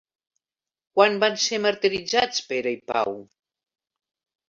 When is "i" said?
2.81-2.83